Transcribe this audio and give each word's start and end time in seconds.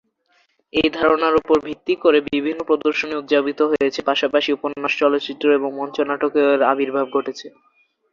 এই 0.73 0.89
ধারণার 0.91 1.35
উপর 1.35 1.57
ভিত্তি 1.67 1.93
করে 1.95 2.17
বিভিন্ন 2.29 2.59
প্রদর্শনী 2.63 3.13
উদযাপিত 3.17 3.59
হয়েছে; 3.71 3.99
পাশাপাশি 4.09 4.49
উপন্যাস, 4.53 4.91
চলচ্চিত্র 5.01 5.45
এবং 5.51 5.69
মঞ্চ 5.79 5.97
নাটকেও 6.09 6.47
এর 6.49 6.61
আবির্ভাব 6.71 7.05
ঘটেছে। 7.15 7.47